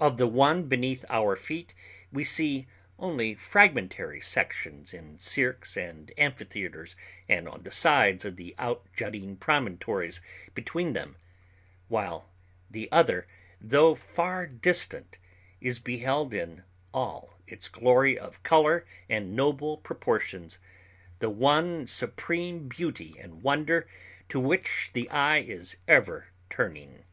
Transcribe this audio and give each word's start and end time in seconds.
Of 0.00 0.16
the 0.16 0.26
one 0.26 0.64
beneath 0.64 1.04
our 1.08 1.36
feet 1.36 1.72
we 2.12 2.24
see 2.24 2.66
only 2.98 3.36
fragmentary 3.36 4.20
sections 4.20 4.92
in 4.92 5.20
cirques 5.20 5.76
and 5.76 6.10
amphitheaters 6.18 6.96
and 7.28 7.48
on 7.48 7.62
the 7.62 7.70
sides 7.70 8.24
of 8.24 8.34
the 8.34 8.56
out 8.58 8.84
jutting 8.96 9.36
promontories 9.36 10.20
between 10.56 10.94
them, 10.94 11.14
while 11.86 12.28
the 12.68 12.90
other, 12.90 13.28
though 13.60 13.94
far 13.94 14.48
distant, 14.48 15.18
is 15.60 15.78
beheld 15.78 16.34
in 16.34 16.64
all 16.92 17.38
its 17.46 17.68
glory 17.68 18.18
of 18.18 18.42
color 18.42 18.84
and 19.08 19.36
noble 19.36 19.76
proportions—the 19.76 21.30
one 21.30 21.86
supreme 21.86 22.66
beauty 22.66 23.14
and 23.20 23.42
wonder 23.44 23.86
to 24.28 24.40
which 24.40 24.90
the 24.92 25.08
eye 25.10 25.38
is 25.38 25.76
ever 25.86 26.32
turning. 26.50 27.04